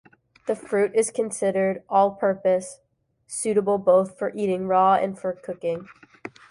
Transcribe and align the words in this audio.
The 0.47 0.55
fruit 0.55 0.93
is 0.95 1.11
considered 1.11 1.83
"all-purpose", 1.87 2.79
suitable 3.27 3.77
both 3.77 4.17
for 4.17 4.31
eating 4.35 4.67
raw 4.67 4.95
and 4.95 5.15
for 5.15 5.31
cooking. 5.31 5.89